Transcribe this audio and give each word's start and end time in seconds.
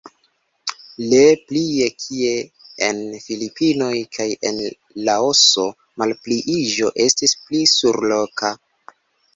Ie 1.09 1.25
plie, 1.51 1.89
kie 2.05 2.31
en 2.87 3.03
Filipinoj 3.27 3.93
kaj 4.19 4.27
en 4.51 4.59
Laoso, 5.11 5.69
malpliiĝo 6.03 6.95
estis 7.09 7.39
pli 7.45 7.63
surloka. 7.79 8.55